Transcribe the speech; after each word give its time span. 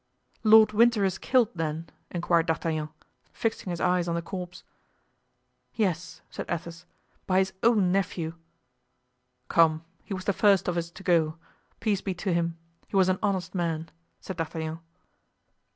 "Lord 0.43 0.71
Winter 0.71 1.05
is 1.05 1.19
killed, 1.19 1.49
then?" 1.53 1.87
inquired 2.09 2.47
D'Artagnan, 2.47 2.89
fixing 3.31 3.69
his 3.69 3.79
eyes 3.79 4.07
on 4.07 4.15
the 4.15 4.21
corpse. 4.23 4.63
"Yes," 5.75 6.21
said 6.31 6.47
Athos, 6.49 6.87
"by 7.27 7.37
his 7.37 7.53
own 7.61 7.91
nephew." 7.91 8.33
"Come, 9.47 9.83
he 10.03 10.15
was 10.15 10.25
the 10.25 10.33
first 10.33 10.67
of 10.67 10.75
us 10.75 10.89
to 10.89 11.03
go; 11.03 11.37
peace 11.79 12.01
be 12.01 12.15
to 12.15 12.33
him! 12.33 12.57
he 12.87 12.95
was 12.95 13.09
an 13.09 13.19
honest 13.21 13.53
man," 13.53 13.89
said 14.19 14.37
D'Artagnan. 14.37 14.79